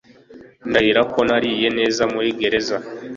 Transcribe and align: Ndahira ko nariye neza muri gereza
Ndahira 0.69 1.01
ko 1.13 1.19
nariye 1.27 1.67
neza 1.77 2.01
muri 2.13 2.29
gereza 2.39 2.77